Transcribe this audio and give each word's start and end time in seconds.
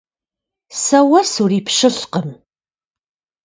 Сэ 0.83 0.99
уэ 1.09 1.21
сурипщылӀкъым! 1.31 2.29